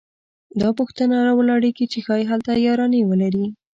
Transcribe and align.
دا 0.61 0.69
پوښتنه 0.79 1.15
راولاړېږي 1.27 1.85
چې 1.91 1.99
ښايي 2.05 2.25
هلته 2.31 2.51
یارانې 2.67 3.01
ولري 3.09 3.45